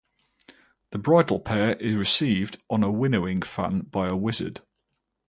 The 0.89 0.97
bridal 0.97 1.39
pair 1.39 1.75
is 1.75 1.95
received 1.95 2.57
on 2.71 2.81
a 2.81 2.89
winnowing 2.89 3.43
fan 3.43 3.81
by 3.81 4.07
a 4.07 4.15
wizard. 4.15 4.61